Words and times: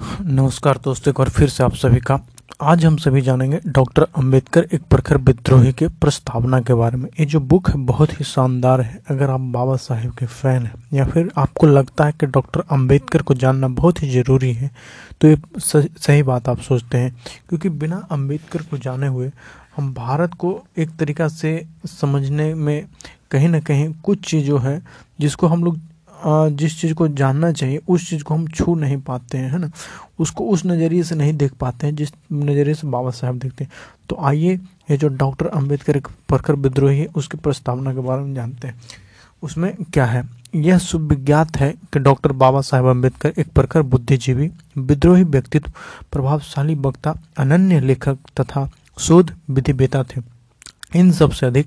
नमस्कार 0.00 0.78
दोस्तों, 0.84 1.12
एक 1.12 1.18
बार 1.18 1.28
फिर 1.28 1.48
से 1.48 1.62
आप 1.64 1.74
सभी 1.74 1.98
का। 2.00 2.18
आज 2.62 2.84
हम 2.84 2.96
सभी 2.96 3.20
जानेंगे 3.20 3.58
डॉक्टर 3.66 4.02
अंबेडकर 4.16 4.66
एक 4.74 4.82
प्रखर 4.82 5.16
विद्रोही 5.18 5.72
के 5.72 5.88
प्रस्तावना 6.00 6.60
के 6.60 6.74
बारे 6.74 6.96
में। 6.96 7.08
ये 7.20 7.26
जो 7.26 7.40
बुक 7.40 7.68
है, 7.70 7.76
बहुत 7.76 8.12
ही 8.12 8.24
शानदार 8.24 8.80
है। 8.80 9.00
अगर 9.10 9.30
आप 9.30 9.40
बाबा 9.40 9.76
साहेब 9.76 10.12
के 10.12 10.26
फ़ैन 10.26 10.62
हैं, 10.62 10.72
या 10.92 11.04
फिर 11.04 11.30
आपको 11.36 11.66
लगता 11.66 12.04
है 12.04 12.12
कि 12.12 12.26
डॉक्टर 12.26 12.62
अंबेडकर 12.70 13.22
को 13.22 13.34
जानना 13.34 13.68
बहुत 13.70 14.02
ही 14.02 14.10
ज़रूरी 14.10 14.52
है 14.52 14.70
तो 15.20 15.28
ये 15.28 15.36
सही 15.58 16.22
बात 16.22 16.48
आप 16.48 16.60
सोचते 16.60 16.98
हैं। 16.98 17.14
क्योंकि 17.48 17.68
बिना 17.68 17.96
अंबेडकर 18.10 18.62
को 18.62 18.78
जाने 18.78 19.06
हुए, 19.06 19.30
हम 19.76 19.92
भारत 19.94 20.34
को 20.34 20.58
एक 20.78 20.96
तरीका 20.96 21.28
से 21.28 21.64
समझने 21.86 22.52
में 22.54 22.84
कहीं 23.30 23.48
ना 23.48 23.60
कहीं 23.60 23.92
कुछ 24.04 24.28
चीज़ 24.30 24.52
है, 24.52 24.80
जिसको 25.20 25.46
हम 25.46 25.64
लोग 25.64 25.78
जिस 26.26 26.80
चीज़ 26.80 26.94
को 26.94 27.08
जानना 27.08 27.52
चाहिए, 27.52 27.80
उस 27.88 28.10
चीज़ 28.10 28.22
को 28.22 28.34
हम 28.34 28.48
छू 28.48 28.74
नहीं 28.74 28.96
पाते 28.96 29.38
हैं, 29.38 29.50
है 29.52 29.58
ना? 29.58 29.70
उसको 30.18 30.44
उस 30.44 30.66
नज़रिए 30.66 31.02
से 31.02 31.14
नहीं 31.14 31.32
देख 31.34 31.52
पाते 31.52 31.86
हैं, 31.86 31.94
जिस 31.94 32.08
नज़रिए 32.32 32.74
से 32.74 32.86
बाबा 32.86 33.10
साहब 33.10 33.38
देखते 33.38 33.64
हैं। 33.64 33.70
तो 34.08 34.16
आइए, 34.20 34.56
ये 34.90 34.96
जो 34.96 35.08
डॉक्टर 35.08 35.46
अंबेडकर 35.46 35.96
एक 35.96 36.08
प्रखर 36.28 36.54
विद्रोही 36.54 36.98
है, 36.98 37.06
उसकी 37.06 37.36
प्रस्तावना 37.36 37.94
के 37.94 38.00
बारे 38.00 38.22
में 38.22 38.34
जानते 38.34 38.68
हैं। 38.68 38.80
उसमें 39.42 39.74
क्या 39.74 40.04
है? 40.04 40.28
यह 40.54 40.78
सुविज्ञात 40.78 41.56
है 41.56 41.72
कि 41.92 41.98
डॉक्टर 41.98 42.32
बाबा 42.32 42.60
साहेब 42.60 42.86
अंबेडकर 42.86 43.32
एक 43.38 43.52
प्रखर 43.52 43.82
बुद्धिजीवी, 43.82 44.50
विद्रोही 44.78 45.22
व्यक्तित्व, 45.22 45.72
प्रभावशाली 46.12 46.74
वक्ता, 46.74 47.16
अनन्य 47.38 47.80
लेखक 47.80 48.18
तथा 48.40 48.70
शोध 48.98 49.34
विधिवेता 49.50 50.02
थे। 50.02 50.40
इन 50.96 51.12
सबसे 51.12 51.46
अधिक 51.46 51.66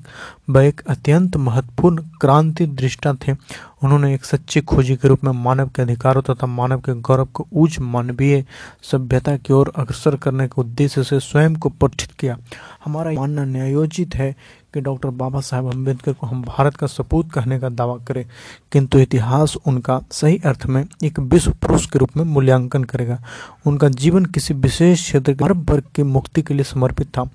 वह 0.50 0.64
एक 0.64 0.82
अत्यंत 0.82 1.38
महत्वपूर्ण 1.38 2.04
क्रांति 2.22 2.66
दृष्टा 2.66 3.14
थे 3.14 3.36
उन्होंने 3.84 4.14
एक 4.14 4.26
सच्चे 4.26 4.62
खोजी 4.62 4.96
के 4.96 5.08
रूप 5.08 5.24
में 5.24 5.32
मानव 5.34 5.70
के 5.76 5.82
अधिकारों 5.82 6.22
तथा 6.24 6.48
मानव 6.48 6.80
के 6.80 6.94
गौरव 7.02 7.26
को 7.34 7.48
उच्च 7.54 7.80
मानवीय 7.82 8.44
सभ्यता 8.92 9.36
की 9.38 9.54
ओर 9.54 9.72
अग्रसर 9.76 10.16
करने 10.16 10.48
के 10.48 10.62
उद्देश्य 10.62 11.04
से 11.04 11.20
स्वयं 11.20 11.56
को 11.56 11.70
पठित 11.72 12.12
किया। 12.12 12.38
हमारा 12.86 13.12
मानना 13.12 13.46
न्यायोचित 13.46 14.16
है 14.16 14.36
कि 14.74 14.82
डॉक्टर 14.82 15.10
बाबा 15.10 15.40
साहेब 15.42 15.70
अंबेडकर 15.72 16.14
को 16.14 16.28
हम 16.28 16.42
भारत 16.44 16.76
का 16.76 16.88
सपूत 16.88 17.32
कहने 17.32 17.60
का 17.60 17.70
दावा 17.70 17.98
करें, 18.08 18.26
किंतु 18.72 19.00
इतिहास 19.00 19.56
उनका 19.68 20.00
सही 20.12 20.40
अर्थ 20.46 20.66
में 20.66 20.84
एक 21.04 21.20
विश्व 21.22 21.52
पुरुष 21.62 21.86
के 21.86 22.00
रूप 22.00 22.18
में 22.18 22.24
मूल्यांकन 22.26 22.84
करेगा। 22.84 23.22
उनका 23.66 23.90
जीवन 23.90 24.26
किसी 24.26 24.54
विशेष 24.54 25.02
क्षेत्र 25.02 25.34
के 25.34 25.44
हर 25.44 25.54
वर्ग 25.54 25.84
की 25.96 26.04
मुक्ति 26.04 26.42
के 26.42 26.54
लिए 26.54 26.64
समर्पित 26.64 27.08
था। 27.08 27.30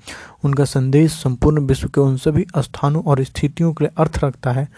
उनका 0.44 0.64
संदेश 0.64 1.12
संपूर्ण 1.12 1.60
विश्व 1.60 1.88
के 1.88 2.00
उन 2.00 2.16
सभी 2.16 2.46
स्थानों 2.58 3.02
और 3.02 3.22
स्थितियों 3.24 3.72
के 3.72 3.84
लिए 3.84 3.92
अर्थ 3.98 4.18
रखता 4.24 4.52
है, 4.52 4.68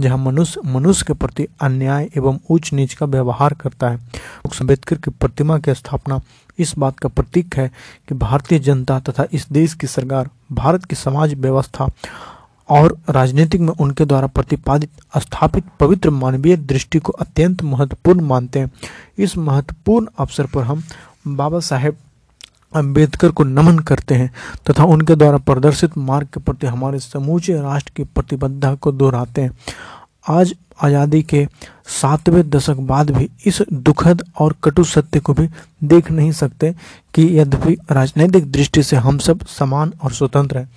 जहाँ 0.00 0.18
मनुष्य 0.18 0.60
मनुष्य 0.66 1.04
के 1.06 1.14
प्रति 1.20 1.46
अन्याय 1.60 2.08
एवं 2.16 2.38
उच्च 2.50 2.72
नीच 2.72 2.94
का 2.94 3.06
व्यवहार 3.06 3.54
करता 3.54 3.88
है। 3.88 3.96
अंबेडकर 4.50 4.96
की 4.96 5.10
प्रतिमा 5.10 5.58
की 5.58 5.74
स्थापना 5.74 6.20
इस 6.58 6.74
बात 6.78 6.98
का 6.98 7.08
प्रतीक 7.08 7.56
है 7.56 7.70
कि 8.08 8.14
भारतीय 8.14 8.58
जनता 8.58 8.98
तथा 9.00 9.26
इस 9.32 9.46
देश 9.52 9.74
की 9.74 9.86
सरकार, 9.86 10.28
भारत 10.52 10.84
की 10.84 10.96
समाज 10.96 11.34
व्यवस्था 11.34 11.88
और 12.68 12.96
राजनीतिक 13.10 13.60
में 13.60 13.72
उनके 13.72 14.04
द्वारा 14.04 14.26
प्रतिपादित, 14.26 14.90
स्थापित 15.16 15.64
पवित्र 15.80 16.10
मानवीय 16.10 16.56
दृष्टि 16.56 16.98
को 16.98 17.12
अत्यंत 17.12 17.62
महत्वपूर्ण 17.62 18.20
मानते 18.20 18.58
हैं। 18.58 18.70
इस 19.18 19.36
महत्वपूर्ण 19.36 20.06
अवसर 20.18 20.46
पर 20.46 20.62
हम 20.62 20.82
बाबा 21.26 21.60
साहेब 21.60 21.96
अंबेडकर 22.74 23.30
को 23.30 23.44
नमन 23.44 23.78
करते 23.78 24.14
हैं 24.14 24.30
तथा 24.70 24.84
उनके 24.84 25.14
द्वारा 25.14 25.38
प्रदर्शित 25.38 25.96
मार्ग 25.98 26.26
के 26.26 26.40
प्रति 26.40 26.66
हमारे 26.66 26.98
समूचे 26.98 27.54
राष्ट्र 27.54 27.92
की 27.96 28.04
प्रतिबद्धता 28.04 28.74
को 28.74 28.92
दोहराते 28.92 29.42
हैं। 29.42 29.50
आज 30.24 30.54
आज़ादी 30.82 31.22
के 31.22 31.46
सातवें 31.90 32.48
दशक 32.50 32.76
बाद 32.88 33.10
भी 33.10 33.28
इस 33.46 33.60
दुखद 33.72 34.22
और 34.40 34.54
कटु 34.64 34.84
सत्य 34.84 35.20
को 35.20 35.32
भी 35.34 35.48
देख 35.84 36.10
नहीं 36.10 36.32
सकते 36.32 36.72
कि 37.14 37.26
यद्यपि 37.38 37.76
राजनैतिक 37.90 38.50
दृष्टि 38.52 38.82
से 38.82 38.96
हम 38.98 39.18
सब 39.18 39.44
समान 39.48 39.92
और 40.04 40.12
स्वतंत्र 40.12 40.58
हैं, 40.58 40.68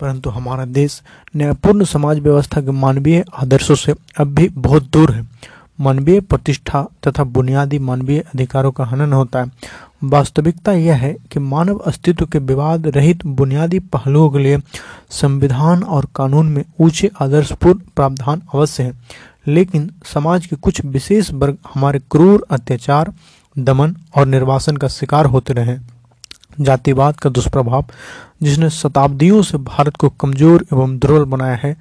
परंतु 0.00 0.30
हमारा 0.30 0.64
देश 0.66 1.00
न्यायपूर्ण 1.36 1.84
समाज 1.84 2.18
व्यवस्था 2.18 2.60
के 2.60 2.70
मानवीय 2.72 3.24
आदर्शों 3.34 3.74
से 3.74 3.94
अब 4.18 4.34
भी 4.34 4.48
बहुत 4.50 4.90
दूर 4.92 5.12
है। 5.12 5.26
मानवीय 5.78 6.20
प्रतिष्ठा 6.20 6.86
तथा 7.06 7.24
बुनियादी 7.26 7.78
मानवीय 7.80 8.20
अधिकारों 8.24 8.70
का 8.72 8.84
हनन 8.84 9.12
होता 9.12 9.42
है। 9.42 9.50
वास्तविकता 10.02 10.72
यह 10.72 10.96
है 10.96 11.12
कि 11.32 11.40
मानव 11.40 11.78
अस्तित्व 11.78 12.26
के 12.26 12.38
विवाद 12.38 12.86
रहित 12.86 13.24
बुनियादी 13.26 13.78
पहलुओं 13.94 14.30
के 14.30 14.38
लिए 14.38 14.58
संविधान 15.10 15.82
और 15.82 16.06
कानून 16.16 16.46
में 16.46 16.64
ऊँचे 16.80 17.10
आदर्शपूर्ण 17.20 17.78
प्रावधान 17.96 18.42
अवश्य 18.54 18.82
है, 18.82 18.92
लेकिन 19.46 19.90
समाज 20.04 20.46
के 20.46 20.56
कुछ 20.56 20.84
विशेष 20.84 21.30
वर्ग 21.32 21.56
हमारे 21.74 21.98
क्रूर 22.10 22.46
अत्याचार, 22.50 23.12
दमन 23.56 23.94
और 24.16 24.26
निर्वासन 24.26 24.76
का 24.76 24.88
शिकार 24.88 25.26
होते 25.26 25.52
रहे 25.52 25.76
जातिवाद 26.60 27.16
का 27.16 27.30
दुष्प्रभाव, 27.30 27.84
जिसने 28.42 28.70
शताब्दियों 28.70 29.42
से 29.42 29.58
भारत 29.58 29.96
को 29.96 30.08
कमज़ोर 30.10 30.66
एवं 30.72 30.98
दुर्बल 30.98 31.24
बनाया 31.24 31.54
है, 31.54 31.76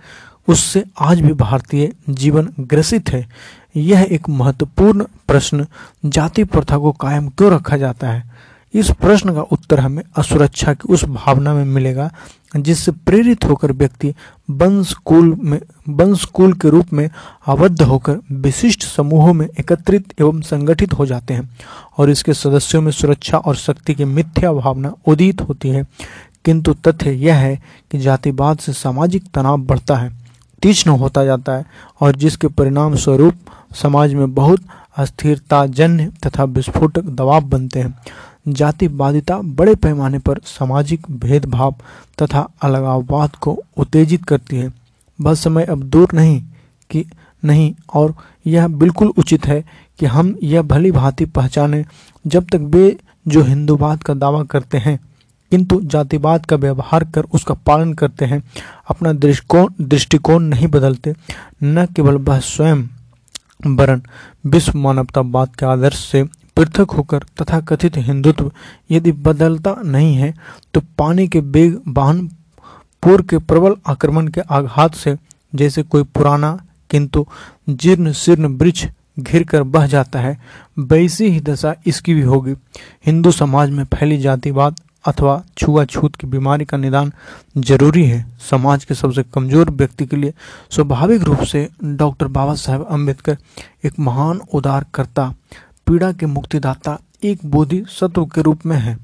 उससे 0.47 0.83
आज 0.99 1.21
भी 1.21 1.33
भारतीय 1.33 1.91
जीवन 2.09 2.49
ग्रसित 2.59 3.09
है 3.09 3.27
यह 3.75 4.07
एक 4.11 4.29
महत्वपूर्ण 4.29 5.05
प्रश्न 5.27 5.65
जाति 6.05 6.43
प्रथा 6.43 6.77
को 6.77 6.91
कायम 6.91 7.27
क्यों 7.29 7.51
रखा 7.51 7.77
जाता 7.77 8.09
है? 8.09 8.23
इस 8.73 8.89
प्रश्न 8.91 9.33
का 9.33 9.41
उत्तर 9.41 9.79
हमें 9.79 10.03
असुरक्षा 10.17 10.73
की 10.73 10.93
उस 10.93 11.03
भावना 11.03 11.53
में 11.53 11.65
मिलेगा, 11.65 12.09
जिससे 12.57 12.91
प्रेरित 12.91 13.45
होकर 13.45 13.71
व्यक्ति 13.71 14.13
कुल 15.05 15.33
में 15.43 15.59
कुल 16.33 16.53
के 16.53 16.69
रूप 16.69 16.93
में 16.93 17.09
आबद्ध 17.47 17.81
होकर 17.81 18.17
विशिष्ट 18.31 18.83
समूहों 18.83 19.33
में 19.33 19.47
एकत्रित 19.59 20.13
एवं 20.21 20.41
संगठित 20.41 20.93
हो 20.93 21.05
जाते 21.05 21.33
हैं 21.33 21.49
और 21.97 22.09
इसके 22.09 22.33
सदस्यों 22.33 22.81
में 22.81 22.91
सुरक्षा 22.91 23.37
और 23.37 23.55
शक्ति 23.55 23.93
की 23.93 24.05
मिथ्या 24.05 24.53
भावना 24.53 24.93
उदित 25.07 25.41
होती 25.41 25.69
है। 25.69 25.85
किंतु 26.45 26.73
तथ्य 26.73 27.11
यह 27.11 27.35
है 27.35 27.59
कि 27.91 27.99
जातिवाद 27.99 28.57
से 28.57 28.73
सामाजिक 28.73 29.23
तनाव 29.33 29.57
बढ़ता 29.57 29.95
है, 29.95 30.11
तीक्ष्ण 30.61 30.91
होता 30.91 31.25
जाता 31.25 31.51
है 31.51 31.65
और 32.01 32.15
जिसके 32.15 32.47
परिणाम 32.47 32.95
स्वरूप 32.95 33.35
समाज 33.71 34.13
में 34.13 34.33
बहुत 34.33 34.61
अस्थिरता 34.97 35.65
जन्य 35.65 36.11
तथा 36.25 36.43
विस्फोटक 36.43 37.01
दबाव 37.01 37.41
बनते 37.41 37.79
हैं। 37.79 37.97
जातिवादिता 38.47 39.37
बड़े 39.37 39.75
पैमाने 39.75 40.19
पर 40.19 40.39
सामाजिक 40.45 41.05
भेदभाव 41.11 41.75
तथा 42.21 42.47
अलगाववाद 42.61 43.35
को 43.35 43.57
उत्तेजित 43.77 44.23
करती 44.23 44.57
है। 44.57 44.71
बस 45.19 45.43
समय 45.43 45.63
अब 45.63 45.83
दूर 45.83 46.13
नहीं 46.13 46.41
कि 46.89 47.05
नहीं, 47.43 47.73
और 47.93 48.13
यह 48.47 48.67
बिल्कुल 48.67 49.07
उचित 49.07 49.45
है 49.45 49.63
कि 49.99 50.05
हम 50.05 50.35
यह 50.43 50.61
भली 50.61 50.91
भांति 50.91 51.25
पहचानें 51.25 51.83
जब 52.27 52.45
तक 52.45 52.59
वे 52.71 52.97
जो 53.27 53.43
हिंदूवाद 53.43 54.03
का 54.03 54.13
दावा 54.13 54.43
करते 54.43 54.77
हैं, 54.77 54.99
किंतु 55.51 55.79
जातिवाद 55.81 56.45
का 56.45 56.55
व्यवहार 56.55 57.03
कर 57.03 57.23
उसका 57.23 57.53
पालन 57.53 57.93
करते 57.93 58.25
हैं, 58.25 58.41
अपना 58.89 59.13
दृष्टिकोण 59.13 59.73
दृष्टिकोण 59.81 60.43
नहीं 60.43 60.67
बदलते, 60.67 61.13
न 61.63 61.85
केवल 61.85 62.15
वह 62.15 62.39
स्वयं 62.39 62.83
वरन 63.67 64.01
विश्व 64.45 64.77
मानवतावाद 64.79 65.55
के 65.55 65.65
आदर्श 65.65 65.97
से 66.01 66.23
पृथक 66.55 66.91
होकर 66.91 67.23
तथा 67.41 67.59
कथित 67.61 67.97
हिंदुत्व 67.97 68.51
यदि 68.91 69.11
बदलता 69.11 69.75
नहीं 69.85 70.15
है 70.15 70.33
तो 70.73 70.81
पानी 70.97 71.27
के 71.27 71.41
बेग, 71.41 71.77
वाहन 71.87 72.27
पूर्व 73.03 73.23
के 73.23 73.37
प्रबल 73.39 73.75
आक्रमण 73.87 74.27
के 74.27 74.41
आघात 74.41 74.95
से 74.95 75.15
जैसे 75.53 75.83
कोई 75.83 76.03
पुराना, 76.05 76.57
किंतु 76.89 77.25
जीर्ण 77.69 78.11
शीर्ण 78.13 78.47
वृक्ष 78.57 78.85
घिर 79.19 79.43
कर 79.43 79.63
बह 79.63 79.87
जाता 79.87 80.19
है, 80.19 80.37
वैसी 80.79 81.27
ही 81.27 81.39
दशा 81.41 81.73
इसकी 81.87 82.13
भी 82.13 82.21
होगी। 82.21 82.53
हिंदू 83.05 83.31
समाज 83.31 83.69
में 83.69 83.83
फैली 83.85 84.17
जातिवाद 84.17 84.79
अथवा 85.05 85.41
छुआछूत 85.57 86.15
की 86.15 86.27
बीमारी 86.27 86.65
का 86.65 86.77
निदान 86.77 87.11
ज़रूरी 87.57 88.03
है। 88.05 88.25
समाज 88.49 88.85
के 88.85 88.93
सबसे 88.93 89.23
कमज़ोर 89.33 89.69
व्यक्ति 89.71 90.05
के 90.05 90.15
लिए 90.15 90.33
स्वाभाविक 90.71 91.23
रूप 91.23 91.43
से 91.43 91.67
डॉक्टर 91.83 92.27
बाबा 92.27 92.55
साहेब 92.55 92.85
अंबेडकर 92.85 93.37
एक 93.85 93.99
महान 93.99 94.41
उदारकर्ता, 94.53 95.33
पीड़ा 95.87 96.11
के 96.11 96.25
मुक्तिदाता, 96.25 96.97
एक 97.23 97.45
बोधि 97.45 97.83
सत्व 97.89 98.25
के 98.25 98.41
रूप 98.41 98.65
में 98.65 98.77
है। 98.77 98.97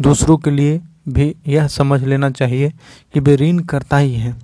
दूसरों 0.00 0.36
के 0.36 0.50
लिए 0.50 0.80
भी 1.08 1.34
यह 1.46 1.66
समझ 1.68 2.02
लेना 2.04 2.30
चाहिए 2.30 2.72
कि 3.14 3.20
वे 3.20 3.36
ऋण 3.36 3.58
करता 3.64 3.96
ही 3.96 4.14
है। 4.14 4.34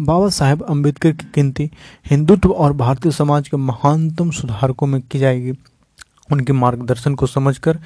बाबा 0.00 0.28
साहेब 0.28 0.62
अंबेडकर 0.62 1.12
की 1.12 1.26
गिनती 1.34 1.70
हिंदुत्व 2.10 2.50
और 2.50 2.72
भारतीय 2.72 3.12
समाज 3.12 3.48
के 3.48 3.56
महानतम 3.56 4.30
सुधारकों 4.30 4.86
में 4.86 5.00
की 5.02 5.18
जाएगी। 5.18 5.52
उनके 6.32 6.52
मार्गदर्शन 6.52 7.14
को 7.14 7.26
समझकर 7.26 7.78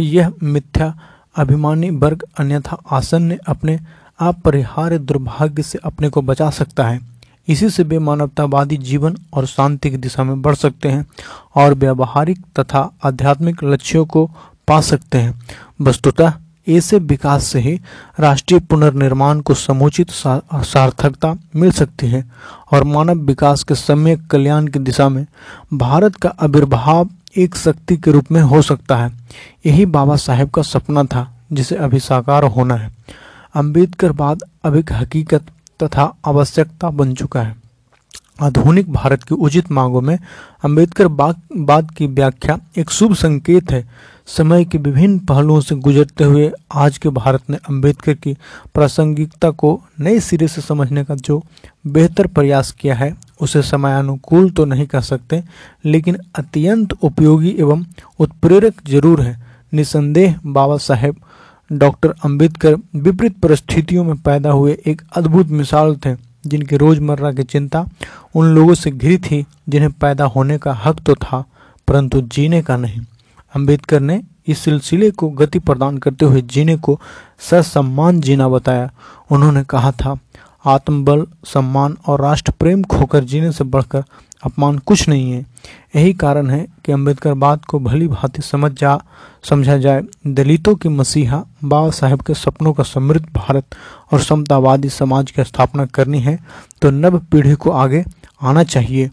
यह 0.00 0.32
मिथ्या 0.42 0.94
अभिमानी 1.36 1.90
वर्ग 1.90 2.24
अन्यथा 2.38 2.76
आसन्न 2.90 3.36
अपने 3.48 3.78
अपरिहार्य 4.20 4.98
दुर्भाग्य 4.98 5.62
से 5.62 5.78
अपने 5.84 6.08
को 6.08 6.22
बचा 6.22 6.50
सकता 6.50 6.84
है। 6.84 7.00
इसी 7.48 7.70
से 7.70 7.82
वे 7.82 7.98
मानवतावादी 7.98 8.76
जीवन 8.76 9.16
और 9.32 9.46
शांति 9.46 9.90
की 9.90 9.96
दिशा 9.96 10.24
में 10.24 10.42
बढ़ 10.42 10.54
सकते 10.54 10.88
हैं 10.88 11.06
और 11.54 11.74
व्यावहारिक 11.74 12.44
तथा 12.58 12.90
आध्यात्मिक 13.04 13.64
लक्ष्यों 13.64 14.04
को 14.06 14.26
पा 14.68 14.80
सकते 14.80 15.18
हैं। 15.18 15.40
वस्तुतः 15.80 16.32
ऐसे 16.68 16.98
विकास 16.98 17.44
से 17.44 17.60
ही 17.60 17.80
राष्ट्रीय 18.20 18.60
पुनर्निर्माण 18.60 19.40
को 19.40 19.54
समुचित 19.54 20.10
सार्थकता 20.10 21.34
मिल 21.56 21.72
सकती 21.72 22.06
है 22.06 22.24
और 22.72 22.84
मानव 22.84 23.18
विकास 23.20 23.64
के 23.64 23.74
सम्यक 23.74 24.26
कल्याण 24.26 24.66
की 24.66 24.78
दिशा 24.78 25.08
में 25.08 25.26
भारत 25.74 26.16
का 26.16 26.28
आविर्भाव 26.40 27.08
एक 27.36 27.56
शक्ति 27.56 27.96
के 27.96 28.10
रूप 28.10 28.32
में 28.32 28.40
हो 28.40 28.62
सकता 28.62 28.96
है। 28.96 29.12
यही 29.66 29.86
बाबा 29.86 30.16
साहेब 30.16 30.50
का 30.50 30.62
सपना 30.62 31.04
था, 31.04 31.32
जिसे 31.52 31.76
अभी 31.76 32.00
साकार 32.00 32.44
होना 32.44 32.74
है। 32.74 32.92
अंबेडकर 33.54 34.12
बाद 34.12 34.42
अब 34.64 34.76
एक 34.76 34.92
हकीकत 34.92 35.42
तथा 35.82 36.14
आवश्यकता 36.26 36.90
बन 36.90 37.14
चुका 37.14 37.42
है। 37.42 37.56
आधुनिक 38.40 38.92
भारत 38.92 39.22
की 39.22 39.34
उचित 39.34 39.70
मांगों 39.70 40.00
में 40.00 40.18
अंबेडकर 40.64 41.08
बाद 41.08 41.90
की 41.96 42.06
व्याख्या 42.06 42.58
एक 42.78 42.90
शुभ 42.90 43.14
संकेत 43.14 43.70
है। 43.70 43.88
समय 44.26 44.64
के 44.64 44.78
विभिन्न 44.78 45.18
पहलुओं 45.18 45.60
से 45.60 45.74
गुजरते 45.74 46.24
हुए 46.24 46.50
आज 46.72 46.98
के 46.98 47.08
भारत 47.08 47.42
ने 47.50 47.56
अंबेडकर 47.56 48.14
की 48.14 48.36
प्रासंगिकता 48.74 49.50
को 49.50 49.80
नए 50.00 50.20
सिरे 50.20 50.48
से 50.48 50.60
समझने 50.60 51.04
का 51.04 51.14
जो 51.14 51.42
बेहतर 51.86 52.26
प्रयास 52.26 52.70
किया 52.72 52.94
है 52.94 53.14
उसे 53.42 53.62
समयानुकूल 53.62 54.50
तो 54.50 54.64
नहीं 54.64 54.86
कह 54.86 55.00
सकते, 55.02 55.42
लेकिन 55.84 56.16
अत्यंत 56.34 56.92
उपयोगी 56.94 57.54
एवं 57.58 57.84
उत्प्रेरक 58.20 58.80
ज़रूर 58.88 59.20
है। 59.20 59.36
निसंदेह 59.72 60.38
बाबा 60.46 60.76
साहेब, 60.78 61.16
डॉक्टर 61.70 62.14
अंबेडकर 62.24 62.76
विपरीत 62.96 63.38
परिस्थितियों 63.40 64.04
में 64.04 64.16
पैदा 64.18 64.50
हुए 64.50 64.76
एक 64.86 65.02
अद्भुत 65.16 65.48
मिसाल 65.50 65.96
थे, 65.96 66.14
जिनकी 66.44 66.76
रोज़मर्रा 66.76 67.32
की 67.32 67.42
चिंता 67.44 67.84
उन 68.34 68.46
लोगों 68.46 68.74
से 68.74 68.90
घिरी 68.90 69.16
थी 69.20 69.44
जिन्हें 69.68 69.90
पैदा 69.92 70.24
होने 70.26 70.58
का 70.58 70.72
हक 70.74 71.00
तो 71.06 71.14
था, 71.14 71.44
परंतु 71.88 72.20
जीने 72.22 72.62
का 72.62 72.76
नहीं। 72.76 73.00
अंबेडकर 73.54 74.00
ने 74.00 74.22
इस 74.48 74.58
सिलसिले 74.58 75.10
को 75.10 75.28
गति 75.30 75.58
प्रदान 75.60 75.98
करते 75.98 76.24
हुए 76.24 76.40
जीने 76.44 76.76
को 76.76 76.98
ससम्मान 77.40 78.20
जीना 78.20 78.48
बताया। 78.48 78.90
उन्होंने 79.30 79.62
कहा 79.64 79.90
था 79.92 80.18
आत्मबल, 80.64 81.26
सम्मान 81.44 81.96
और 82.06 82.20
राष्ट्र 82.20 82.52
प्रेम 82.52 82.82
खोकर 82.84 83.24
जीने 83.24 83.52
से 83.52 83.64
बढ़कर 83.64 84.04
अपमान 84.42 84.78
कुछ 84.78 85.08
नहीं 85.08 85.32
है। 85.32 85.44
यही 85.96 86.12
कारण 86.14 86.50
है 86.50 86.66
कि 86.84 86.92
अंबेडकर 86.92 87.34
बात 87.34 87.64
को 87.64 87.78
भली 87.78 88.08
भांति 88.08 88.42
समझ 88.42 88.70
जा, 88.72 88.98
समझा 89.42 89.76
जाए। 89.76 90.02
दलितों 90.26 90.74
की 90.74 90.88
मसीहा 90.88 91.42
बाबा 91.64 91.90
साहेब 91.90 92.22
के 92.22 92.34
सपनों 92.34 92.72
का 92.72 92.82
समृद्ध 92.82 93.24
भारत 93.34 93.74
और 94.12 94.20
समतावादी 94.20 94.88
समाज 94.88 95.30
की 95.30 95.44
स्थापना 95.44 95.86
करनी 95.86 96.20
है 96.20 96.38
तो 96.82 96.90
नव 96.90 97.18
पीढ़ी 97.22 97.54
को 97.54 97.70
आगे 97.70 98.04
आना 98.42 98.62
चाहिए। 98.64 99.10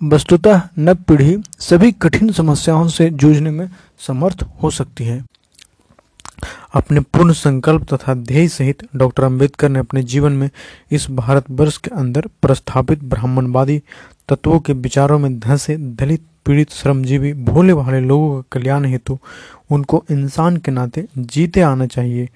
वस्तुतः 0.00 0.60
नव 0.78 0.94
पीढ़ी 1.08 1.36
सभी 1.60 1.92
कठिन 1.92 2.32
समस्याओं 2.32 2.88
से 2.88 3.08
जूझने 3.10 3.50
में 3.50 3.68
समर्थ 4.06 4.42
हो 4.62 4.70
सकती 4.70 5.04
है। 5.04 5.24
अपने 6.74 7.00
पूर्ण 7.00 7.32
संकल्प 7.32 7.94
तथा 7.94 8.14
ध्येय 8.14 8.48
सहित 8.48 8.82
डॉक्टर 8.96 9.24
अंबेडकर 9.24 9.68
ने 9.68 9.78
अपने 9.78 10.02
जीवन 10.02 10.32
में 10.32 10.50
इस 10.90 11.10
भारत 11.10 11.44
वर्ष 11.50 11.76
के 11.76 11.90
अंदर 11.90 12.20
प्रस्थापित 12.42 13.04
ब्राह्मणवादी 13.04 13.82
तत्वों 14.28 14.60
के 14.60 14.72
विचारों 14.72 15.18
में 15.18 15.40
धंसे, 15.40 15.76
दलित, 15.76 16.22
पीड़ित, 16.46 16.70
श्रमजीवी, 16.70 17.32
भोले 17.32 17.74
भाले 17.74 18.00
लोगों 18.00 18.42
का 18.42 18.48
कल्याण 18.52 18.84
हेतु 18.84 19.18
उनको 19.70 20.04
इंसान 20.10 20.56
के 20.56 20.70
नाते 20.70 21.06
जीते 21.18 21.60
आना 21.60 21.86
चाहिए। 21.86 22.28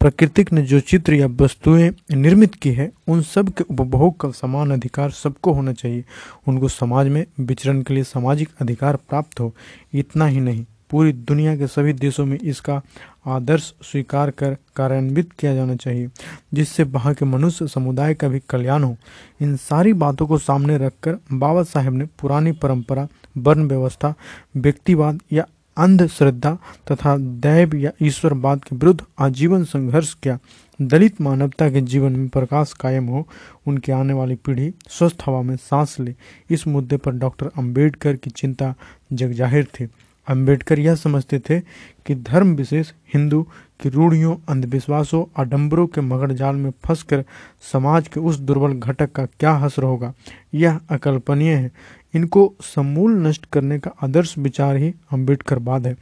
प्रकृतिक 0.00 0.52
ने 0.52 0.62
जो 0.62 0.80
चित्र 0.80 1.14
या 1.14 1.26
वस्तुएँ 1.26 1.90
निर्मित 2.12 2.54
की 2.54 2.70
है, 2.70 2.92
उन 3.08 3.22
सब 3.22 3.48
के 3.48 3.64
उपभोग 3.70 4.20
का 4.20 4.30
समान 4.30 4.70
अधिकार 4.70 5.10
सबको 5.10 5.52
होना 5.52 5.72
चाहिए। 5.72 6.04
उनको 6.48 6.68
समाज 6.68 7.08
में 7.08 7.26
विचरण 7.40 7.82
के 7.82 7.94
लिए 7.94 8.02
सामाजिक 8.02 8.48
अधिकार 8.60 8.96
प्राप्त 8.96 9.40
हो, 9.40 9.54
इतना 9.94 10.26
ही 10.26 10.40
नहीं। 10.40 10.64
पूरी 10.96 11.12
दुनिया 11.12 11.56
के 11.56 11.66
सभी 11.66 11.92
देशों 11.92 12.24
में 12.26 12.38
इसका 12.38 12.80
आदर्श 13.26 13.62
स्वीकार 13.82 14.30
कर 14.30 14.56
कार्यान्वित 14.76 15.32
किया 15.32 15.54
जाना 15.54 15.74
चाहिए, 15.76 16.08
जिससे 16.54 16.82
वहाँ 16.82 17.12
के 17.14 17.24
मनुष्य 17.24 17.66
समुदाय 17.68 18.14
का 18.14 18.28
भी 18.28 18.40
कल्याण 18.50 18.82
हो। 18.82 18.96
इन 19.40 19.56
सारी 19.56 19.92
बातों 19.92 20.26
को 20.26 20.38
सामने 20.38 20.78
रखकर 20.78 21.18
बाबा 21.32 21.62
साहेब 21.62 21.94
ने 21.94 22.04
पुरानी 22.20 22.52
परंपरा, 22.52 23.06
वर्ण 23.38 23.66
व्यवस्था, 23.68 24.14
व्यक्तिवाद 24.56 25.20
या 25.32 25.46
अंधश्रद्धा 25.76 26.54
तथा 26.92 27.16
दैव 27.16 27.76
या 27.76 27.90
ईश्वरवाद 28.02 28.64
के 28.64 28.76
विरुद्ध 28.76 29.04
आजीवन 29.18 29.64
संघर्ष 29.64 30.14
किया, 30.14 30.38
दलित 30.78 31.20
मानवता 31.20 31.70
के 31.70 31.80
जीवन 31.82 32.12
में 32.12 32.28
प्रकाश 32.28 32.72
कायम 32.72 33.06
हो, 33.06 33.26
उनकी 33.66 33.92
आने 33.92 34.12
वाली 34.12 34.34
पीढ़ी 34.36 34.72
स्वस्थ 34.88 35.22
हवा 35.26 35.42
में 35.42 35.56
सांस 35.58 35.96
ले, 36.00 36.14
इस 36.50 36.66
मुद्दे 36.66 36.96
पर 36.96 37.18
डॉक्टर 37.18 37.50
अंबेडकर 37.58 38.16
की 38.16 38.30
चिंता 38.30 38.74
जगजाहिर 39.12 39.64
थी। 39.74 39.88
अंबेडकर 40.28 40.78
यह 40.78 40.94
समझते 40.94 41.38
थे 41.38 41.60
कि 42.06 42.14
धर्म 42.14 42.54
विशेष 42.54 42.92
हिंदू 43.14 43.46
की 43.80 43.88
रूढ़ियों 43.88 44.36
अंधविश्वासों, 44.48 45.24
आडंबरों 45.38 45.86
के 45.86 46.00
मगर 46.00 46.32
जाल 46.32 46.56
में 46.56 46.72
फंसकर 46.84 47.24
समाज 47.72 48.08
के 48.08 48.20
उस 48.20 48.38
दुर्बल 48.38 48.72
घटक 48.72 49.12
का 49.12 49.26
क्या 49.26 49.52
हसर 49.52 49.82
होगा? 49.82 50.14
यह 50.54 50.80
अकल्पनीय 50.90 51.54
है। 51.54 51.70
इनको 52.14 52.54
समूल 52.60 53.26
नष्ट 53.26 53.46
करने 53.46 53.78
का 53.78 53.90
आदर्श 54.02 54.38
विचार 54.38 54.76
ही 54.76 54.94
अंबेडकर 55.12 55.58
बाद 55.58 55.86
है। 55.86 55.96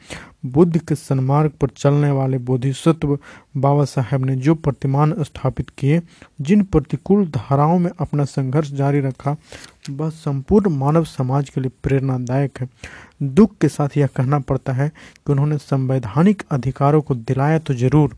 बुद्ध 0.45 0.79
के 0.79 0.95
सन्मार्ग 0.95 1.51
पर 1.51 1.69
चलने 1.69 2.11
वाले 2.11 2.39
बोधिसत्व 2.39 3.19
बाबा 3.57 3.85
साहेब 3.85 4.25
ने 4.25 4.37
जो 4.37 4.55
प्रतिमान 4.55 5.15
स्थापित 5.23 5.71
किए, 5.71 6.01
जिन 6.41 6.63
प्रतिकूल 6.63 7.27
धाराओं 7.27 7.79
में 7.79 7.91
अपना 8.01 8.25
संघर्ष 8.25 8.71
जारी 8.73 9.01
रखा, 9.01 9.37
वह 9.91 10.11
संपूर्ण 10.11 10.71
मानव 10.71 11.05
समाज 11.05 11.49
के 11.51 11.61
लिए 11.61 11.71
प्रेरणादायक 11.83 12.59
है। 12.61 12.69
दुख 13.23 13.57
के 13.61 13.69
साथ 13.69 13.97
यह 13.97 14.07
कहना 14.07 14.39
पड़ता 14.39 14.73
है 14.73 14.89
कि 14.89 15.33
उन्होंने 15.33 15.59
संवैधानिक 15.59 16.43
अधिकारों 16.51 17.01
को 17.01 17.15
दिलाया 17.15 17.59
तो 17.59 17.75
ज़रूर 17.75 18.17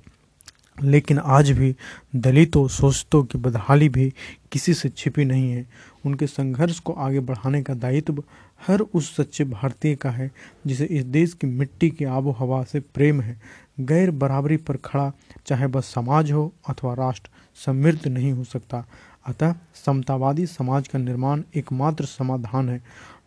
लेकिन 0.82 1.18
आज 1.18 1.50
भी 1.50 1.76
दलितों, 2.16 2.68
शोषितों 2.68 3.24
की 3.24 3.38
बदहाली 3.38 3.88
भी 3.88 4.12
किसी 4.52 4.74
से 4.74 4.88
छिपी 4.88 5.24
नहीं 5.24 5.50
है। 5.50 5.66
उनके 6.06 6.26
संघर्ष 6.26 6.78
को 6.78 6.92
आगे 6.92 7.20
बढ़ाने 7.20 7.62
का 7.62 7.74
दायित्व 7.74 8.24
हर 8.66 8.80
उस 8.80 9.16
सच्चे 9.16 9.44
भारतीय 9.44 9.94
का 9.94 10.10
है, 10.10 10.30
जिसे 10.66 10.84
इस 10.84 11.04
देश 11.04 11.32
की 11.32 11.46
मिट्टी 11.46 11.90
की 11.90 12.04
आबो 12.04 12.30
हवा 12.30 12.62
से 12.62 12.80
प्रेम 12.80 13.20
है। 13.20 13.40
गैर 13.80 14.10
बराबरी 14.10 14.56
पर 14.56 14.76
खड़ा, 14.76 15.12
चाहे 15.46 15.66
वह 15.66 15.80
समाज 15.80 16.32
हो 16.32 16.52
अथवा 16.68 16.94
राष्ट्र, 16.94 17.30
समृद्ध 17.66 18.08
नहीं 18.08 18.32
हो 18.32 18.44
सकता। 18.44 18.86
अतः 19.26 19.54
समतावादी 19.74 20.46
समाज 20.46 20.88
का 20.88 20.98
निर्माण 20.98 21.42
एकमात्र 21.56 22.04
समाधान 22.04 22.68
है। 22.68 22.82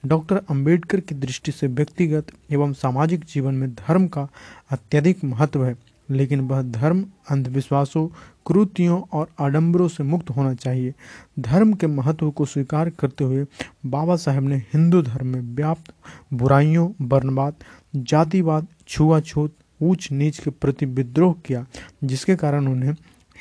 डॉक्टर 0.05 0.41
अंबेडकर 0.49 0.99
की 0.99 1.15
दृष्टि 1.15 1.51
से 1.51 1.67
व्यक्तिगत 1.67 2.27
एवं 2.51 2.73
सामाजिक 2.73 3.23
जीवन 3.23 3.53
में 3.53 3.73
धर्म 3.73 4.07
का 4.07 4.27
अत्यधिक 4.69 5.23
महत्व 5.23 5.65
है। 5.65 5.88
लेकिन 6.11 6.39
वह 6.39 6.61
धर्म, 6.61 7.05
अंधविश्वासों, 7.29 8.07
क्रूतियों 8.45 9.01
और 9.13 9.27
आडंबरों 9.39 9.87
से 9.87 10.03
मुक्त 10.03 10.29
होना 10.29 10.53
चाहिए। 10.53 10.93
धर्म 11.39 11.73
के 11.73 11.87
महत्व 11.87 12.31
को 12.31 12.45
स्वीकार 12.45 12.89
करते 12.89 13.23
हुए 13.23 13.45
बाबा 13.85 14.15
साहेब 14.15 14.43
ने 14.43 14.57
हिंदू 14.57 15.01
धर्म 15.01 15.27
में 15.27 15.55
व्याप्त 15.55 15.93
बुराइयों 16.33 16.91
वर्णवाद 17.01 17.53
जातिवाद, 17.95 18.67
छुआछूत 18.87 19.55
ऊंच 19.81 20.11
नीच 20.11 20.39
के 20.39 20.49
प्रति 20.49 20.85
विद्रोह 20.85 21.35
किया, 21.45 21.65
जिसके 22.03 22.35
कारण 22.35 22.67
उन्हें 22.67 22.93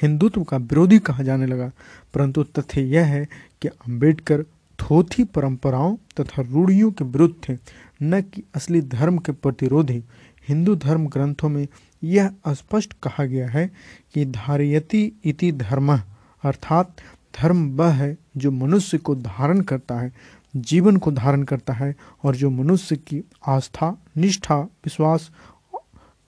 हिंदुत्व 0.02 0.44
का 0.44 0.56
विरोधी 0.56 0.98
कहा 0.98 1.22
जाने 1.22 1.46
लगा। 1.46 1.70
परंतु 2.14 2.42
तथ्य 2.42 2.80
यह 2.80 3.04
है 3.04 3.28
कि 3.62 3.68
अंबेडकर 3.68 4.42
थोथी 4.78 5.24
परंपराओं 5.24 5.96
तथा 5.96 6.42
रूढ़ियों 6.42 6.92
के 6.92 7.04
विरुद्ध 7.04 7.48
थे, 7.48 7.58
न 8.02 8.20
कि 8.20 8.42
असली 8.54 8.80
धर्म 8.80 9.18
के 9.18 9.32
प्रतिरोधी। 9.32 10.04
हिंदू 10.48 10.74
धर्म 10.74 11.06
ग्रंथों 11.06 11.48
में 11.48 11.68
यह 12.02 12.30
स्पष्ट 12.48 12.92
कहा 13.02 13.24
गया 13.24 13.48
है 13.48 13.70
कि 14.14 14.24
धारयति 14.24 15.12
इति 15.24 15.52
धर्म, 15.52 15.96
अर्थात 16.44 16.96
धर्म 17.40 17.68
वह 17.76 17.92
है 17.92 18.16
जो 18.36 18.50
मनुष्य 18.50 18.98
को 18.98 19.14
धारण 19.14 19.60
करता 19.60 19.98
है, 20.00 20.12
जीवन 20.56 20.96
को 20.96 21.12
धारण 21.12 21.42
करता 21.42 21.72
है, 21.72 21.94
और 22.24 22.36
जो 22.36 22.50
मनुष्य 22.50 22.96
की 22.96 23.22
आस्था, 23.46 23.96
निष्ठा, 24.16 24.56
विश्वास, 24.56 25.30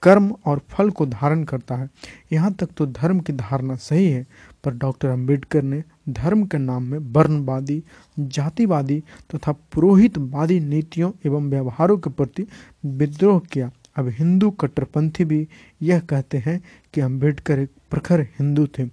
कर्म 0.03 0.35
और 0.47 0.61
फल 0.69 0.91
को 0.91 1.07
धारण 1.07 1.45
करता 1.45 1.77
है। 1.77 1.89
यहाँ 2.33 2.53
तक 2.53 2.69
तो 2.77 2.87
धर्म 2.87 3.21
की 3.21 3.33
धारणा 3.33 3.75
सही 3.77 4.11
है, 4.11 4.27
पर 4.65 4.75
डॉक्टर 4.75 5.09
अंबेडकर 5.09 5.63
ने 5.63 5.83
धर्म 6.09 6.47
के 6.47 6.59
नाम 6.59 6.83
में 6.83 6.99
वर्णवादी, 6.99 7.83
जातिवादी 8.19 9.03
तथा 9.35 9.53
पुरोहितवादी 9.53 10.61
नीतियों 10.61 11.13
एवं 11.27 11.51
व्यवहारों 11.51 11.99
के 11.99 12.11
प्रति 12.11 12.47
विद्रोह 12.87 13.41
किया। 13.53 13.71
अब 14.01 14.09
हिंदू 14.09 14.51
कट्टरपंथी 14.51 15.25
भी 15.25 15.49
यह 15.83 16.01
कहते 16.01 16.39
हैं 16.39 16.63
कि 16.95 17.01
अंबेडकर 17.01 17.59
एक 17.59 17.71
प्रखर 17.91 18.21
हिंदू 18.21 18.67
थे। 18.67 18.85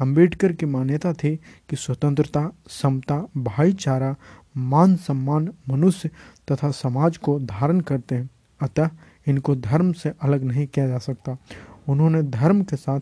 अंबेडकर 0.00 0.52
की 0.52 0.66
मान्यता 0.66 1.12
थी 1.12 1.36
कि 1.68 1.76
स्वतंत्रता, 1.76 2.52
समता, 2.68 3.28
भाईचारा, 3.36 4.16
मान 4.56 4.96
सम्मान, 4.96 5.52
मनुष्य 5.68 6.10
तथा 6.52 6.70
समाज 6.70 7.16
को 7.16 7.40
धारण 7.40 7.80
करते 7.80 8.14
हैं। 8.14 8.30
अतः 8.62 8.90
इनको 9.26 9.56
धर्म 9.56 9.92
से 9.92 10.12
अलग 10.22 10.44
नहीं 10.44 10.66
किया 10.66 10.86
जा 10.86 10.98
सकता। 10.98 11.36
उन्होंने 11.88 12.22
धर्म 12.22 12.62
के 12.62 12.76
साथ 12.76 13.00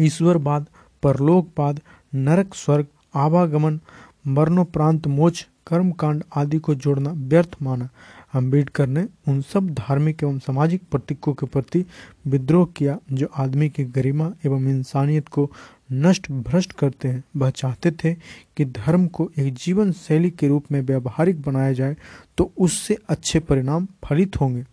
ईश्वरवाद, 0.00 0.66
परलोकवाद, 1.02 1.80
नरक 2.14 2.54
स्वर्ग, 2.54 2.86
आवागमन, 3.14 3.80
मरणोपरांत 4.26 5.06
मोच 5.06 5.48
कर्मकांड 5.66 6.22
आदि 6.36 6.58
को 6.58 6.74
जोड़ना 6.74 7.10
व्यर्थ 7.10 7.56
माना। 7.62 7.88
अंबेडकर 8.34 8.86
ने 8.86 9.06
उन 9.28 9.40
सब 9.42 9.68
धार्मिक 9.74 10.22
एवं 10.22 10.38
सामाजिक 10.38 10.82
प्रतीकों 10.90 11.32
के 11.34 11.46
प्रति 11.46 11.84
विद्रोह 12.26 12.66
किया 12.76 12.98
जो 13.12 13.28
आदमी 13.36 13.68
की 13.68 13.84
गरिमा 13.86 14.30
एवं 14.46 14.68
इंसानियत 14.70 15.28
को 15.28 15.50
नष्ट 15.92 16.30
भ्रष्ट 16.30 16.72
करते 16.72 17.08
हैं। 17.08 17.22
वह 17.36 17.50
चाहते 17.50 17.90
थे 17.94 18.14
कि 18.56 18.64
धर्म 18.64 19.06
को 19.08 19.30
एक 19.38 19.52
जीवन 19.54 19.92
शैली 19.92 20.30
के 20.30 20.48
रूप 20.48 20.72
में 20.72 20.80
व्यावहारिक 20.80 21.42
बनाया 21.42 21.72
जाए 21.72 21.96
तो 22.38 22.50
उससे 22.58 22.96
अच्छे 23.08 23.40
परिणाम 23.40 23.86
फलित 24.04 24.40
होंगे। 24.40 24.64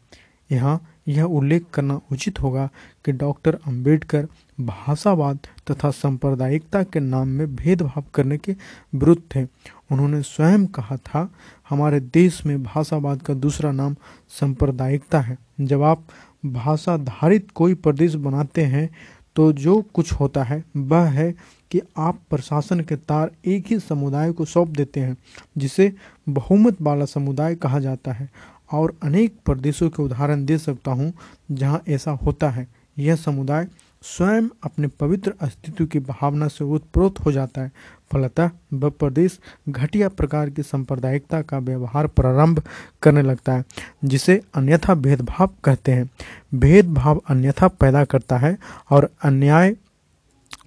यहाँ 0.50 0.80
यह 1.08 1.24
उल्लेख 1.24 1.66
करना 1.74 2.00
उचित 2.12 2.42
होगा 2.42 2.70
कि 3.06 3.12
डॉक्टर 3.12 3.58
अंबेडकर 3.68 4.28
भाषावाद 4.60 5.40
तथा 5.72 5.92
सांप्रदायिकता 5.92 6.84
के 6.84 7.00
नाम 7.00 7.28
में 7.28 7.56
भेदभाव 7.56 8.04
करने 8.14 8.38
के 8.38 8.56
विरुद्ध 8.96 9.22
थे। 9.36 9.44
उन्होंने 9.92 10.22
स्वयं 10.22 10.66
कहा 10.68 10.98
था, 10.98 11.30
हमारे 11.70 12.00
देश 12.00 12.46
में 12.46 12.62
भाषावाद 12.64 13.22
का 13.22 13.34
दूसरा 13.36 13.72
नाम 13.72 13.96
सांप्रदायिकता 14.40 15.22
है। 15.22 15.38
जब 15.62 15.84
आप 15.84 16.04
भाषाधारित 16.46 17.52
कोई 17.52 17.74
प्रदेश 17.76 18.16
बनाते 18.16 18.66
हैं 18.66 18.90
तो 19.36 19.52
जो 19.54 19.82
कुछ 19.94 20.12
होता 20.12 20.44
है, 20.44 20.64
वह 20.78 21.10
है 21.10 21.32
कि 21.72 21.80
आप 21.98 22.20
प्रशासन 22.30 22.80
के 22.80 22.96
तार 22.98 23.32
एक 23.46 23.66
ही 23.68 23.80
समुदाय 23.80 24.32
को 24.32 24.46
सौंप 24.46 24.70
देते 24.70 25.00
हैं, 25.00 25.16
जिसे 25.58 25.92
बहुमत 26.30 26.82
वाला 26.82 27.06
समुदाय 27.06 27.56
कहा 27.56 27.80
जाता 27.80 28.12
है। 28.12 28.30
और 28.72 28.94
अनेक 29.04 29.36
प्रदेशों 29.46 29.90
के 29.90 30.04
उदाहरण 30.04 30.46
दे 30.46 30.58
सकता 30.58 30.92
हूँ, 30.92 31.14
जहाँ 31.52 31.82
ऐसा 31.88 32.12
होता 32.12 32.50
है। 32.50 32.68
यह 33.00 33.16
समुदाय 33.16 33.68
स्वयं 34.04 34.48
अपने 34.64 34.88
पवित्र 34.88 35.34
अस्तित्व 35.42 35.86
की 35.86 36.00
भावना 36.00 36.48
से 36.48 36.64
उत्प्रोत 36.64 37.20
हो 37.20 37.32
जाता 37.32 37.62
है। 37.62 37.72
फलतः 38.12 38.50
वह 38.74 38.90
प्रदेश 38.90 39.40
घटिया 39.70 40.10
प्रकार 40.10 40.50
की 40.50 40.64
सांप्रदायिकता 40.64 41.42
का 41.42 41.58
व्यवहार 41.58 42.08
प्रारंभ 42.08 42.64
करने 43.04 43.22
लगता 43.22 43.54
है, 43.54 43.64
जिसे 44.06 44.42
अन्यथा 44.56 44.96
भेदभाव 44.96 45.50
कहते 45.64 45.92
हैं। 45.92 46.10
भेदभाव 46.56 47.22
अन्यथा 47.30 47.68
पैदा 47.68 48.04
करता 48.06 48.38
है 48.38 48.58
और 48.90 49.10
अन्याय, 49.24 49.76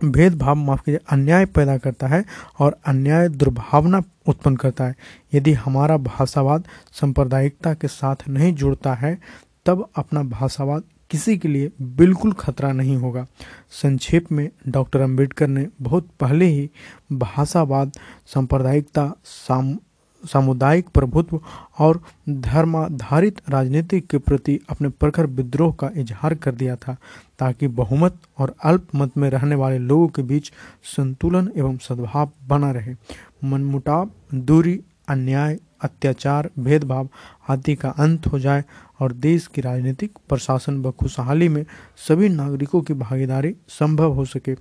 भेदभाव 0.05 0.55
माफ़ 0.55 0.83
कीजिए, 0.83 1.01
अन्याय 1.11 1.47
पैदा 1.47 1.79
करता 1.79 2.07
है 2.07 2.25
और 2.59 2.79
अन्याय 2.87 3.29
दुर्भावना 3.29 4.01
उत्पन्न 4.29 4.57
करता 4.57 4.85
है। 4.85 4.97
यदि 5.35 5.53
हमारा 5.53 5.97
भाषावाद 5.97 6.65
सांप्रदायिकता 6.93 7.75
के 7.75 7.89
साथ 7.89 8.17
नहीं 8.29 8.55
जुड़ता 8.55 8.95
है, 8.95 9.19
तब 9.67 9.89
अपना 9.97 10.23
भाषावाद 10.23 10.83
किसी 11.11 11.39
के 11.39 11.49
लिए 11.49 11.71
बिल्कुल 11.83 12.33
खतरा 12.33 12.73
नहीं 12.73 12.97
होगा। 12.97 13.27
संक्षेप 13.71 14.33
में 14.33 14.51
डॉक्टर 14.69 15.01
अंबेडकर 15.01 15.47
ने 15.47 15.69
बहुत 15.83 16.09
पहले 16.21 16.45
ही 16.45 16.71
भाषावाद, 17.13 17.93
सांप्रदायिकता, 18.27 19.13
साम, 19.25 19.79
सामुदायिक 20.25 20.89
प्रभुत्व 20.89 21.41
और 21.79 22.03
धर्माधारित 22.29 23.41
राजनीति 23.49 24.01
के 24.01 24.19
प्रति 24.19 24.61
अपने 24.69 24.89
प्रखर 24.89 25.27
विद्रोह 25.27 25.75
का 25.75 25.91
इजहार 25.97 26.35
कर 26.35 26.53
दिया 26.53 26.77
था, 26.77 26.97
ताकि 27.39 27.67
बहुमत 27.67 28.19
और 28.39 28.55
अल्पमत 28.65 29.11
में 29.17 29.31
रहने 29.31 29.55
वाले 29.55 29.79
लोगों 29.79 30.09
के 30.09 30.23
बीच 30.23 30.53
संतुलन 30.85 31.53
एवं 31.57 31.77
सद्भाव 31.77 32.31
बना 32.49 32.71
रहे। 32.71 32.95
मनमुटाव, 33.45 34.11
दूरी, 34.35 34.81
अन्याय, 35.09 35.59
अत्याचार, 35.83 36.49
भेदभाव 36.59 37.09
आदि 37.49 37.75
का 37.75 37.89
अंत 37.91 38.27
हो 38.27 38.39
जाए 38.39 38.65
और 39.01 39.13
देश 39.13 39.47
की 39.47 39.61
राजनीतिक 39.61 40.19
प्रशासन 40.29 40.83
व 40.83 40.91
खुशहाली 40.91 41.49
में 41.49 41.65
सभी 42.09 42.29
नागरिकों 42.29 42.81
की 42.81 42.95
भागीदारी 42.95 43.55
संभव 43.69 44.13
हो 44.13 44.25
सके। 44.25 44.53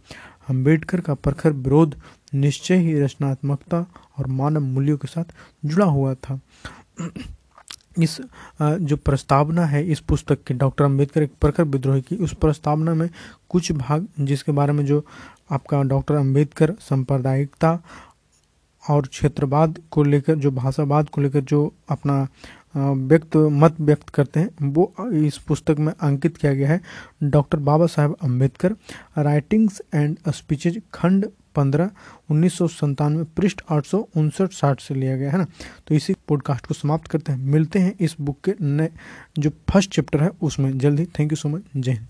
अंबेडकर 0.50 1.02
का 1.02 1.14
प्रखर 1.14 1.52
विरोध 1.52 1.96
निश्चय 2.34 2.78
ही 2.78 3.00
रचनात्मकता 3.00 3.86
और 4.18 4.28
मानव 4.28 4.62
मूल्यों 4.62 4.98
के 4.98 5.08
साथ 5.08 5.34
जुड़ा 5.66 5.86
हुआ 5.86 6.14
था। 6.14 6.40
इस 8.00 8.20
जो 8.62 8.96
प्रस्तावना 8.98 9.66
है, 9.66 9.84
इस 9.92 10.00
पुस्तक 10.00 10.44
की, 10.44 10.54
डॉक्टर 10.54 10.86
अंबेडकर 10.86 11.24
एक 11.24 11.32
प्रखर 11.42 11.64
विद्रोह 11.64 12.00
की, 12.00 12.16
उस 12.16 12.34
प्रस्तावना 12.34 12.94
में 12.94 13.10
कुछ 13.50 13.72
भाग 13.72 14.08
जिसके 14.20 14.52
बारे 14.52 14.74
में 14.74 14.86
जो 14.86 15.06
आपका 15.52 15.82
डॉक्टर 15.84 16.16
अंबेडकर 16.16 16.74
सांप्रदायिकता 16.80 17.80
और 18.90 19.08
क्षेत्रवाद 19.08 19.80
को 19.92 20.04
लेकर, 20.04 20.36
जो 20.36 20.52
भाषावाद 20.52 21.10
को 21.10 21.22
लेकर 21.22 21.42
जो 21.42 21.74
अपना 21.90 22.28
व्यक्त, 22.76 23.36
मत 23.36 23.80
व्यक्त 23.82 24.10
करते 24.10 24.40
हैं, 24.40 24.50
वो 24.64 24.94
इस 25.26 25.38
पुस्तक 25.38 25.80
में 25.80 25.92
अंकित 25.94 26.38
किया 26.38 26.54
गया 26.54 26.70
है। 26.70 26.82
Doctor 27.24 27.58
Baba 27.60 27.86
Saheb 27.86 28.16
Ambedkar 28.22 28.76
writings 29.18 29.82
and 29.96 30.18
speeches 30.30 30.82
खंड 30.94 31.28
पंद्रह, 31.56 31.90
उन्नीस 32.32 32.54
सौ 32.54 32.68
संतानवे 32.68 33.24
पृष्ठ 33.38 33.62
आठ 33.70 33.86
सौ 33.86 34.00
उनसठ 34.18 34.52
साठ 34.52 34.82
से 34.82 34.96
लिया 34.96 35.18
गया 35.18 35.32
है 35.32 35.38
ना? 35.38 35.46
तो 35.88 35.96
इसी 35.96 36.16
पॉडकास्ट 36.28 36.66
को 36.66 36.74
समाप्त 36.74 37.08
करते 37.08 37.32
हैं। 37.32 37.40
मिलते 37.40 37.80
हैं 37.80 37.94
इस 38.00 38.16
बुक 38.22 38.38
के 38.44 38.54
नए, 38.62 38.90
जो 39.40 39.50
फ़र्स्ट 39.70 39.92
चैप्टर 39.92 40.24
है, 40.24 40.30
उसमें। 40.42 40.78
जल्दी 40.78 41.06
थैंक 41.20 41.32
यू 41.32 41.36
सो 41.36 41.50
मच 41.50 41.64
जय 41.78 41.92
हिंद। 41.92 42.08